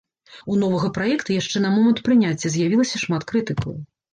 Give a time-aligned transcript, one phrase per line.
[0.53, 3.79] У новага праекта яшчэ на момант прыняцця з'явілася шмат крытыкаў.